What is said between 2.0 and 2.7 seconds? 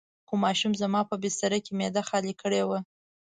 خالي کړې